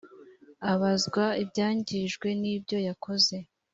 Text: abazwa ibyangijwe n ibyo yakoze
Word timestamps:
abazwa 0.71 1.23
ibyangijwe 1.43 2.27
n 2.41 2.43
ibyo 2.53 2.77
yakoze 2.87 3.35